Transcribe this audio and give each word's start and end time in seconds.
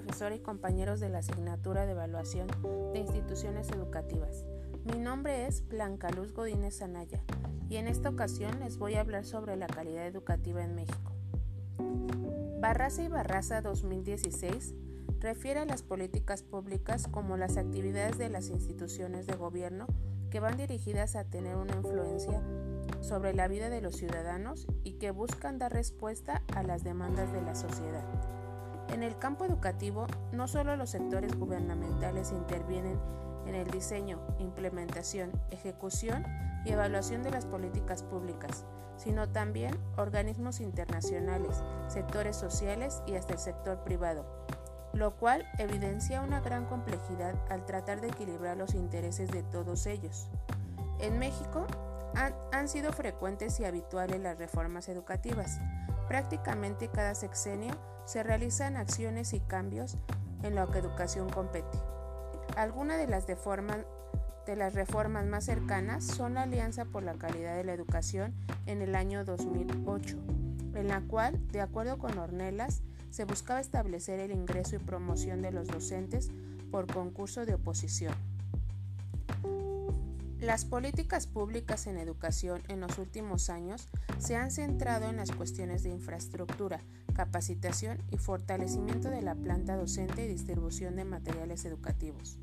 profesora 0.00 0.34
y 0.34 0.40
compañeros 0.40 0.98
de 1.00 1.10
la 1.10 1.18
asignatura 1.18 1.84
de 1.84 1.92
evaluación 1.92 2.48
de 2.92 3.00
instituciones 3.00 3.68
educativas. 3.70 4.44
Mi 4.84 4.98
nombre 4.98 5.46
es 5.46 5.66
Blanca 5.68 6.10
Luz 6.10 6.32
Godínez 6.32 6.80
Anaya 6.80 7.22
y 7.68 7.76
en 7.76 7.86
esta 7.86 8.08
ocasión 8.08 8.60
les 8.60 8.78
voy 8.78 8.94
a 8.94 9.00
hablar 9.00 9.26
sobre 9.26 9.56
la 9.56 9.66
calidad 9.66 10.06
educativa 10.06 10.64
en 10.64 10.74
México. 10.74 11.12
Barraza 12.60 13.02
y 13.02 13.08
Barraza 13.08 13.60
2016 13.60 14.74
refiere 15.20 15.60
a 15.60 15.66
las 15.66 15.82
políticas 15.82 16.42
públicas 16.42 17.06
como 17.06 17.36
las 17.36 17.58
actividades 17.58 18.16
de 18.16 18.30
las 18.30 18.48
instituciones 18.48 19.26
de 19.26 19.36
gobierno 19.36 19.86
que 20.30 20.40
van 20.40 20.56
dirigidas 20.56 21.14
a 21.14 21.24
tener 21.24 21.56
una 21.56 21.76
influencia 21.76 22.42
sobre 23.02 23.34
la 23.34 23.48
vida 23.48 23.68
de 23.68 23.82
los 23.82 23.96
ciudadanos 23.96 24.66
y 24.82 24.94
que 24.94 25.10
buscan 25.10 25.58
dar 25.58 25.72
respuesta 25.72 26.42
a 26.54 26.62
las 26.62 26.84
demandas 26.84 27.32
de 27.32 27.42
la 27.42 27.54
sociedad. 27.54 28.39
En 28.92 29.02
el 29.02 29.18
campo 29.18 29.44
educativo, 29.44 30.06
no 30.32 30.48
solo 30.48 30.76
los 30.76 30.90
sectores 30.90 31.38
gubernamentales 31.38 32.32
intervienen 32.32 32.98
en 33.46 33.54
el 33.54 33.70
diseño, 33.70 34.20
implementación, 34.38 35.30
ejecución 35.50 36.24
y 36.64 36.72
evaluación 36.72 37.22
de 37.22 37.30
las 37.30 37.46
políticas 37.46 38.02
públicas, 38.02 38.64
sino 38.96 39.28
también 39.28 39.78
organismos 39.96 40.60
internacionales, 40.60 41.62
sectores 41.88 42.36
sociales 42.36 43.02
y 43.06 43.14
hasta 43.14 43.34
el 43.34 43.38
sector 43.38 43.82
privado, 43.84 44.26
lo 44.92 45.16
cual 45.16 45.46
evidencia 45.58 46.20
una 46.20 46.40
gran 46.40 46.66
complejidad 46.66 47.34
al 47.48 47.64
tratar 47.64 48.00
de 48.00 48.08
equilibrar 48.08 48.56
los 48.56 48.74
intereses 48.74 49.30
de 49.30 49.42
todos 49.44 49.86
ellos. 49.86 50.28
En 50.98 51.18
México 51.18 51.66
han, 52.52 52.68
sido 52.68 52.92
frecuentes 52.92 53.58
y 53.60 53.64
habituales 53.64 54.20
las 54.20 54.38
reformas 54.38 54.88
educativas. 54.88 55.60
Prácticamente 56.10 56.88
cada 56.88 57.14
sexenio 57.14 57.72
se 58.04 58.24
realizan 58.24 58.76
acciones 58.76 59.32
y 59.32 59.38
cambios 59.38 59.96
en 60.42 60.56
lo 60.56 60.68
que 60.68 60.80
educación 60.80 61.30
compete. 61.30 61.78
Algunas 62.56 62.98
de 62.98 63.06
las, 63.06 64.74
reformas 64.74 65.26
más 65.26 65.44
cercanas 65.44 66.04
son 66.04 66.34
la 66.34 66.42
Alianza 66.42 66.84
por 66.84 67.04
la 67.04 67.14
Calidad 67.14 67.54
de 67.54 67.62
la 67.62 67.74
Educación 67.74 68.34
en 68.66 68.82
el 68.82 68.96
año 68.96 69.24
2008, 69.24 70.16
en 70.74 70.88
la 70.88 71.00
cual, 71.02 71.38
de 71.52 71.60
acuerdo 71.60 71.96
con 71.98 72.18
Ornelas, 72.18 72.82
se 73.10 73.24
buscaba 73.24 73.60
establecer 73.60 74.18
el 74.18 74.32
ingreso 74.32 74.74
y 74.74 74.78
promoción 74.80 75.42
de 75.42 75.52
los 75.52 75.68
docentes 75.68 76.32
por 76.72 76.92
concurso 76.92 77.46
de 77.46 77.54
oposición. 77.54 78.14
Las 80.40 80.64
políticas 80.64 81.26
públicas 81.26 81.86
en 81.86 81.98
educación 81.98 82.62
en 82.68 82.80
los 82.80 82.96
últimos 82.96 83.50
años 83.50 83.88
se 84.18 84.36
han 84.36 84.50
centrado 84.50 85.10
en 85.10 85.18
las 85.18 85.32
cuestiones 85.32 85.82
de 85.82 85.90
infraestructura, 85.90 86.80
capacitación 87.12 87.98
y 88.10 88.16
fortalecimiento 88.16 89.10
de 89.10 89.20
la 89.20 89.34
planta 89.34 89.76
docente 89.76 90.24
y 90.24 90.28
distribución 90.28 90.96
de 90.96 91.04
materiales 91.04 91.66
educativos. 91.66 92.38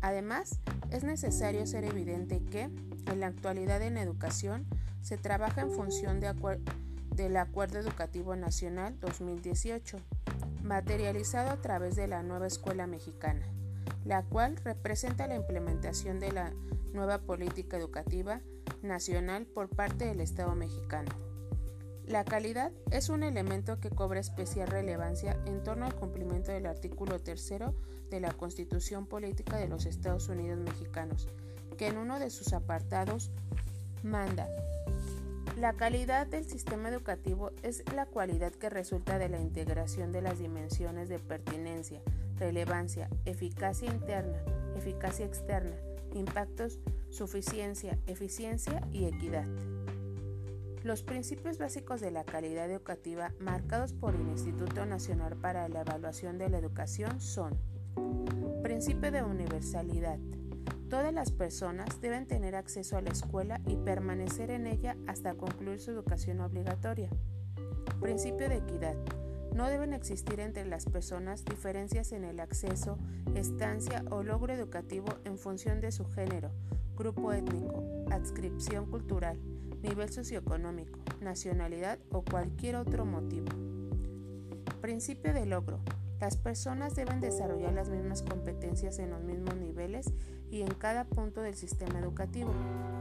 Además, 0.00 0.58
es 0.90 1.04
necesario 1.04 1.64
ser 1.68 1.84
evidente 1.84 2.42
que, 2.42 2.62
en 3.06 3.20
la 3.20 3.28
actualidad 3.28 3.82
en 3.82 3.98
educación, 3.98 4.66
se 5.02 5.16
trabaja 5.16 5.60
en 5.60 5.70
función 5.70 6.18
de 6.18 6.34
del 7.14 7.36
Acuerdo 7.36 7.78
Educativo 7.78 8.34
Nacional 8.34 8.98
2018, 8.98 9.98
materializado 10.64 11.50
a 11.50 11.60
través 11.60 11.94
de 11.94 12.08
la 12.08 12.24
nueva 12.24 12.48
Escuela 12.48 12.88
Mexicana, 12.88 13.46
la 14.04 14.24
cual 14.24 14.56
representa 14.64 15.28
la 15.28 15.36
implementación 15.36 16.18
de 16.18 16.32
la 16.32 16.52
nueva 16.92 17.18
política 17.18 17.76
educativa 17.76 18.40
nacional 18.82 19.46
por 19.46 19.68
parte 19.68 20.06
del 20.06 20.20
Estado 20.20 20.54
mexicano. 20.54 21.10
La 22.06 22.24
calidad 22.24 22.72
es 22.90 23.10
un 23.10 23.22
elemento 23.22 23.80
que 23.80 23.90
cobra 23.90 24.20
especial 24.20 24.68
relevancia 24.68 25.38
en 25.44 25.62
torno 25.62 25.84
al 25.84 25.94
cumplimiento 25.94 26.52
del 26.52 26.66
artículo 26.66 27.18
tercero 27.18 27.74
de 28.10 28.20
la 28.20 28.32
Constitución 28.32 29.06
Política 29.06 29.58
de 29.58 29.68
los 29.68 29.84
Estados 29.84 30.28
Unidos 30.28 30.58
Mexicanos, 30.58 31.28
que 31.76 31.88
en 31.88 31.98
uno 31.98 32.18
de 32.18 32.30
sus 32.30 32.54
apartados 32.54 33.30
manda 34.02 34.48
la 35.58 35.72
calidad 35.72 36.28
del 36.28 36.44
sistema 36.44 36.88
educativo 36.88 37.50
es 37.64 37.82
la 37.92 38.06
cualidad 38.06 38.52
que 38.52 38.70
resulta 38.70 39.18
de 39.18 39.28
la 39.28 39.40
integración 39.40 40.12
de 40.12 40.22
las 40.22 40.38
dimensiones 40.38 41.08
de 41.08 41.18
pertinencia, 41.18 42.00
relevancia, 42.38 43.08
eficacia 43.24 43.92
interna, 43.92 44.38
eficacia 44.76 45.26
externa, 45.26 45.74
impactos, 46.14 46.80
suficiencia, 47.10 47.98
eficiencia 48.06 48.86
y 48.92 49.04
equidad. 49.04 49.46
Los 50.84 51.02
principios 51.02 51.58
básicos 51.58 52.00
de 52.00 52.10
la 52.10 52.24
calidad 52.24 52.70
educativa 52.70 53.32
marcados 53.40 53.92
por 53.92 54.14
el 54.14 54.28
Instituto 54.28 54.86
Nacional 54.86 55.36
para 55.36 55.68
la 55.68 55.80
Evaluación 55.80 56.38
de 56.38 56.48
la 56.48 56.58
Educación 56.58 57.20
son 57.20 57.58
Principio 58.62 59.10
de 59.10 59.22
universalidad. 59.22 60.18
Todas 60.88 61.12
las 61.12 61.32
personas 61.32 62.00
deben 62.00 62.26
tener 62.26 62.54
acceso 62.54 62.96
a 62.96 63.02
la 63.02 63.10
escuela 63.10 63.60
y 63.66 63.76
permanecer 63.76 64.50
en 64.50 64.66
ella 64.66 64.96
hasta 65.06 65.34
concluir 65.34 65.80
su 65.80 65.90
educación 65.90 66.40
obligatoria. 66.40 67.10
Principio 68.00 68.48
de 68.48 68.56
equidad. 68.56 68.96
No 69.58 69.68
deben 69.68 69.92
existir 69.92 70.38
entre 70.38 70.64
las 70.66 70.84
personas 70.84 71.44
diferencias 71.44 72.12
en 72.12 72.22
el 72.22 72.38
acceso, 72.38 72.96
estancia 73.34 74.04
o 74.08 74.22
logro 74.22 74.52
educativo 74.52 75.08
en 75.24 75.36
función 75.36 75.80
de 75.80 75.90
su 75.90 76.04
género, 76.04 76.52
grupo 76.96 77.32
étnico, 77.32 77.82
adscripción 78.08 78.88
cultural, 78.88 79.36
nivel 79.82 80.12
socioeconómico, 80.12 81.00
nacionalidad 81.20 81.98
o 82.12 82.22
cualquier 82.22 82.76
otro 82.76 83.04
motivo. 83.04 83.48
Principio 84.80 85.34
de 85.34 85.44
logro. 85.44 85.80
Las 86.20 86.36
personas 86.36 86.96
deben 86.96 87.20
desarrollar 87.20 87.72
las 87.72 87.90
mismas 87.90 88.22
competencias 88.22 88.98
en 88.98 89.10
los 89.10 89.22
mismos 89.22 89.54
niveles 89.56 90.12
y 90.50 90.62
en 90.62 90.74
cada 90.74 91.04
punto 91.04 91.42
del 91.42 91.54
sistema 91.54 92.00
educativo, 92.00 92.50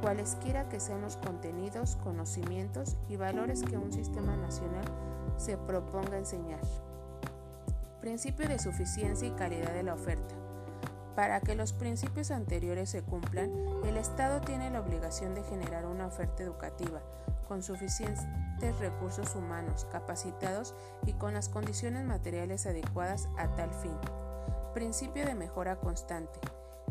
cualesquiera 0.00 0.68
que 0.68 0.80
sean 0.80 1.02
los 1.02 1.16
contenidos, 1.16 1.96
conocimientos 1.96 2.96
y 3.08 3.16
valores 3.16 3.62
que 3.62 3.78
un 3.78 3.92
sistema 3.92 4.36
nacional 4.36 4.84
se 5.36 5.56
proponga 5.56 6.18
enseñar. 6.18 6.60
Principio 8.00 8.48
de 8.48 8.58
suficiencia 8.58 9.28
y 9.28 9.32
calidad 9.32 9.72
de 9.72 9.84
la 9.84 9.94
oferta. 9.94 10.34
Para 11.14 11.40
que 11.40 11.54
los 11.54 11.72
principios 11.72 12.32
anteriores 12.32 12.90
se 12.90 13.02
cumplan, 13.02 13.52
el 13.84 13.96
Estado 13.96 14.40
tiene 14.40 14.70
la 14.70 14.80
obligación 14.80 15.34
de 15.34 15.44
generar 15.44 15.86
una 15.86 16.06
oferta 16.06 16.42
educativa 16.42 17.00
con 17.46 17.62
suficientes 17.62 18.78
recursos 18.80 19.36
humanos 19.36 19.86
capacitados 19.92 20.74
y 21.06 21.12
con 21.12 21.34
las 21.34 21.48
condiciones 21.48 22.04
materiales 22.04 22.66
adecuadas 22.66 23.28
a 23.38 23.54
tal 23.54 23.70
fin. 23.74 23.96
Principio 24.72 25.24
de 25.24 25.36
mejora 25.36 25.76
constante. 25.76 26.40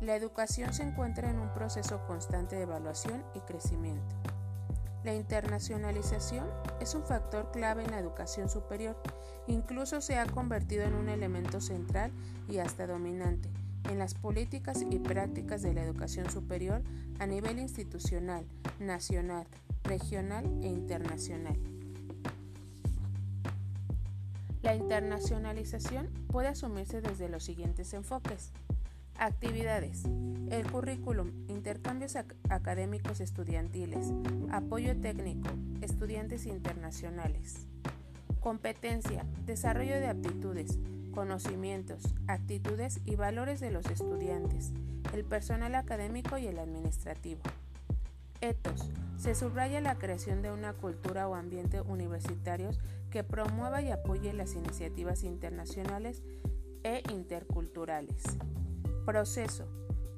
La 0.00 0.14
educación 0.14 0.72
se 0.72 0.84
encuentra 0.84 1.28
en 1.28 1.38
un 1.38 1.52
proceso 1.52 2.00
constante 2.06 2.56
de 2.56 2.62
evaluación 2.62 3.22
y 3.34 3.40
crecimiento. 3.40 4.14
La 5.04 5.14
internacionalización 5.14 6.48
es 6.80 6.94
un 6.94 7.04
factor 7.04 7.50
clave 7.50 7.84
en 7.84 7.90
la 7.90 7.98
educación 7.98 8.48
superior, 8.48 8.96
incluso 9.46 10.00
se 10.00 10.18
ha 10.18 10.26
convertido 10.26 10.84
en 10.84 10.94
un 10.94 11.08
elemento 11.08 11.60
central 11.60 12.12
y 12.48 12.58
hasta 12.58 12.86
dominante 12.86 13.50
en 13.90 13.98
las 13.98 14.14
políticas 14.14 14.84
y 14.88 14.98
prácticas 14.98 15.62
de 15.62 15.74
la 15.74 15.82
educación 15.82 16.30
superior 16.30 16.82
a 17.18 17.26
nivel 17.26 17.58
institucional, 17.58 18.44
nacional, 18.78 19.46
regional 19.84 20.44
e 20.62 20.68
internacional. 20.68 21.56
La 24.62 24.74
internacionalización 24.74 26.08
puede 26.28 26.48
asumirse 26.48 27.00
desde 27.00 27.28
los 27.28 27.44
siguientes 27.44 27.92
enfoques. 27.94 28.50
Actividades. 29.16 30.02
El 30.50 30.70
currículum, 30.70 31.30
intercambios 31.48 32.16
académicos 32.48 33.20
estudiantiles, 33.20 34.12
apoyo 34.50 34.96
técnico, 35.00 35.48
estudiantes 35.80 36.46
internacionales. 36.46 37.66
Competencia, 38.40 39.24
desarrollo 39.46 39.94
de 39.94 40.08
aptitudes, 40.08 40.78
conocimientos, 41.16 42.02
actitudes 42.26 43.00
y 43.06 43.16
valores 43.16 43.58
de 43.58 43.70
los 43.70 43.86
estudiantes, 43.86 44.72
el 45.14 45.24
personal 45.24 45.74
académico 45.74 46.36
y 46.36 46.46
el 46.46 46.58
administrativo. 46.58 47.40
Etos. 48.42 48.90
Se 49.16 49.34
subraya 49.34 49.80
la 49.80 49.96
creación 49.96 50.42
de 50.42 50.52
una 50.52 50.74
cultura 50.74 51.26
o 51.26 51.34
ambiente 51.34 51.80
universitarios 51.80 52.78
que 53.10 53.24
promueva 53.24 53.80
y 53.80 53.90
apoye 53.90 54.34
las 54.34 54.56
iniciativas 54.56 55.22
internacionales 55.22 56.22
e 56.84 57.02
interculturales. 57.10 58.22
Proceso. 59.06 59.66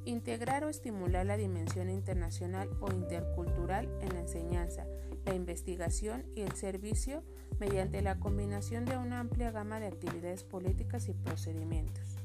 Integrar 0.04 0.64
o 0.64 0.68
estimular 0.68 1.26
la 1.26 1.36
dimensión 1.36 1.90
internacional 1.90 2.70
o 2.80 2.90
intercultural 2.92 3.88
en 4.00 4.14
la 4.14 4.20
enseñanza, 4.20 4.86
la 5.24 5.34
investigación 5.34 6.24
y 6.34 6.42
el 6.42 6.52
servicio 6.52 7.22
mediante 7.60 8.00
la 8.02 8.18
combinación 8.18 8.84
de 8.84 8.96
una 8.96 9.20
amplia 9.20 9.50
gama 9.50 9.80
de 9.80 9.86
actividades 9.86 10.44
políticas 10.44 11.08
y 11.08 11.12
procedimientos. 11.12 12.16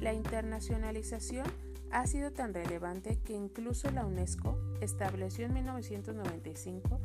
La 0.00 0.12
internacionalización 0.12 1.46
ha 1.90 2.06
sido 2.06 2.32
tan 2.32 2.52
relevante 2.52 3.18
que 3.24 3.34
incluso 3.34 3.90
la 3.90 4.04
UNESCO 4.04 4.58
estableció 4.80 5.46
en 5.46 5.54
1995 5.54 7.00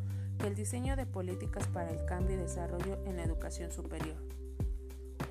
el 0.45 0.55
diseño 0.55 0.95
de 0.95 1.05
políticas 1.05 1.67
para 1.67 1.91
el 1.91 2.03
cambio 2.05 2.35
y 2.35 2.39
desarrollo 2.39 2.97
en 3.05 3.17
la 3.17 3.23
educación 3.23 3.71
superior. 3.71 4.17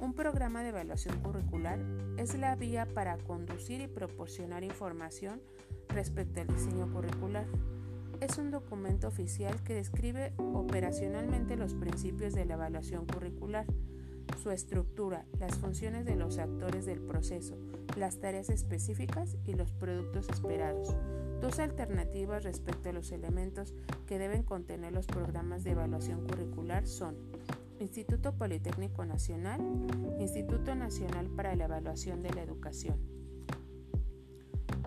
Un 0.00 0.14
programa 0.14 0.62
de 0.62 0.70
evaluación 0.70 1.20
curricular 1.20 1.78
es 2.16 2.34
la 2.34 2.56
vía 2.56 2.86
para 2.86 3.18
conducir 3.18 3.82
y 3.82 3.86
proporcionar 3.86 4.64
información 4.64 5.42
respecto 5.88 6.40
al 6.40 6.46
diseño 6.46 6.90
curricular. 6.90 7.44
Es 8.22 8.38
un 8.38 8.50
documento 8.50 9.08
oficial 9.08 9.62
que 9.62 9.74
describe 9.74 10.32
operacionalmente 10.38 11.56
los 11.56 11.74
principios 11.74 12.32
de 12.32 12.46
la 12.46 12.54
evaluación 12.54 13.04
curricular, 13.04 13.66
su 14.42 14.50
estructura, 14.50 15.26
las 15.38 15.58
funciones 15.58 16.06
de 16.06 16.16
los 16.16 16.38
actores 16.38 16.86
del 16.86 17.00
proceso, 17.00 17.58
las 17.98 18.20
tareas 18.20 18.48
específicas 18.48 19.36
y 19.44 19.52
los 19.52 19.70
productos 19.70 20.30
esperados. 20.30 20.96
Dos 21.42 21.58
alternativas 21.58 22.44
respecto 22.44 22.88
a 22.88 22.92
los 22.92 23.12
elementos 23.12 23.74
que 24.06 24.18
deben 24.18 24.44
contener 24.44 24.92
los 24.92 25.06
programas 25.06 25.62
de 25.62 25.72
evaluación 25.72 26.26
curricular 26.26 26.86
son 26.86 27.16
Instituto 27.80 28.34
Politécnico 28.34 29.06
Nacional, 29.06 29.60
Instituto 30.18 30.74
Nacional 30.74 31.28
para 31.28 31.56
la 31.56 31.64
Evaluación 31.64 32.22
de 32.22 32.30
la 32.30 32.42
Educación. 32.42 32.96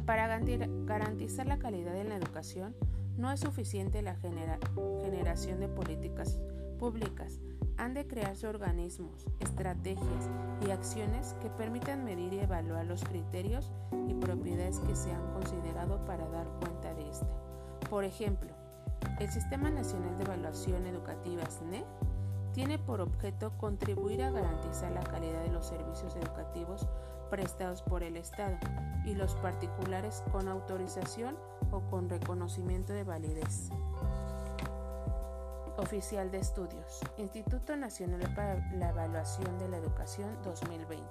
Para 0.05 0.27
garantizar 0.27 1.47
la 1.47 1.57
calidad 1.57 1.93
de 1.93 2.03
la 2.03 2.15
educación, 2.15 2.75
no 3.17 3.31
es 3.31 3.39
suficiente 3.39 4.03
la 4.03 4.15
generación 4.15 5.59
de 5.59 5.69
políticas 5.69 6.39
públicas, 6.77 7.39
han 7.77 7.95
de 7.95 8.05
crearse 8.05 8.47
organismos, 8.47 9.25
estrategias 9.39 10.29
y 10.65 10.69
acciones 10.69 11.35
que 11.41 11.49
permitan 11.49 12.03
medir 12.03 12.33
y 12.33 12.39
evaluar 12.39 12.85
los 12.85 13.03
criterios 13.03 13.71
y 14.07 14.13
propiedades 14.13 14.79
que 14.79 14.95
se 14.95 15.11
han 15.11 15.33
considerado 15.33 16.05
para 16.05 16.27
dar 16.29 16.47
cuenta 16.59 16.93
de 16.93 17.09
esta. 17.09 17.27
Por 17.89 18.03
ejemplo, 18.03 18.51
el 19.19 19.29
Sistema 19.31 19.71
Nacional 19.71 20.15
de 20.17 20.25
Evaluación 20.25 20.85
Educativa 20.85 21.49
SNE 21.49 21.83
tiene 22.53 22.77
por 22.77 23.01
objeto 23.01 23.51
contribuir 23.57 24.23
a 24.23 24.31
garantizar 24.31 24.91
la 24.91 25.03
calidad 25.03 25.41
de 25.41 25.51
los 25.51 25.65
servicios 25.65 26.15
educativos 26.15 26.87
prestados 27.29 27.81
por 27.81 28.03
el 28.03 28.15
Estado 28.15 28.57
y 29.05 29.15
los 29.15 29.33
particulares 29.35 30.23
con 30.31 30.47
autorización 30.47 31.35
o 31.71 31.81
con 31.89 32.09
reconocimiento 32.09 32.93
de 32.93 33.03
validez. 33.03 33.69
Oficial 35.77 36.29
de 36.29 36.37
Estudios, 36.37 37.01
Instituto 37.17 37.75
Nacional 37.75 38.21
para 38.35 38.55
la 38.73 38.89
Evaluación 38.89 39.57
de 39.57 39.69
la 39.69 39.77
Educación 39.77 40.29
2020. 40.43 41.03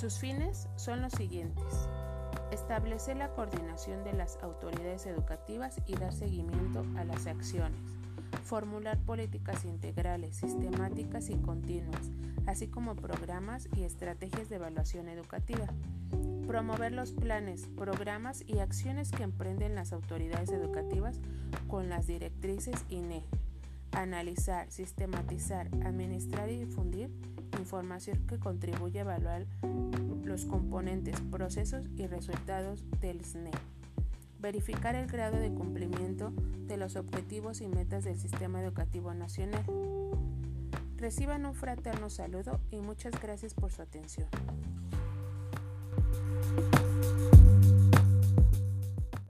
Sus 0.00 0.18
fines 0.18 0.68
son 0.76 1.02
los 1.02 1.12
siguientes. 1.12 1.88
Establecer 2.50 3.18
la 3.18 3.28
coordinación 3.34 4.02
de 4.02 4.14
las 4.14 4.42
autoridades 4.42 5.04
educativas 5.04 5.78
y 5.86 5.94
dar 5.94 6.14
seguimiento 6.14 6.84
a 6.96 7.04
las 7.04 7.26
acciones. 7.26 7.93
Formular 8.44 8.98
políticas 8.98 9.64
integrales, 9.64 10.36
sistemáticas 10.36 11.30
y 11.30 11.36
continuas, 11.36 12.10
así 12.46 12.68
como 12.68 12.94
programas 12.94 13.68
y 13.76 13.82
estrategias 13.82 14.48
de 14.48 14.56
evaluación 14.56 15.08
educativa. 15.08 15.66
Promover 16.46 16.92
los 16.92 17.12
planes, 17.12 17.66
programas 17.76 18.44
y 18.46 18.58
acciones 18.58 19.10
que 19.10 19.22
emprenden 19.22 19.74
las 19.74 19.92
autoridades 19.92 20.50
educativas 20.50 21.20
con 21.68 21.88
las 21.88 22.06
directrices 22.06 22.84
INE 22.90 23.24
analizar, 23.94 24.70
sistematizar, 24.70 25.68
administrar 25.84 26.50
y 26.50 26.58
difundir 26.58 27.10
información 27.58 28.26
que 28.26 28.38
contribuye 28.38 28.98
a 28.98 29.02
evaluar 29.02 29.46
los 30.24 30.44
componentes, 30.44 31.20
procesos 31.30 31.86
y 31.96 32.06
resultados 32.06 32.84
del 33.00 33.24
SNE. 33.24 33.50
Verificar 34.40 34.94
el 34.94 35.06
grado 35.06 35.38
de 35.38 35.50
cumplimiento 35.52 36.32
los 36.76 36.96
objetivos 36.96 37.60
y 37.60 37.68
metas 37.68 38.04
del 38.04 38.18
Sistema 38.18 38.62
Educativo 38.62 39.14
Nacional. 39.14 39.64
Reciban 40.96 41.44
un 41.46 41.54
fraterno 41.54 42.10
saludo 42.10 42.60
y 42.70 42.80
muchas 42.80 43.20
gracias 43.20 43.54
por 43.54 43.72
su 43.72 43.82
atención. 43.82 44.28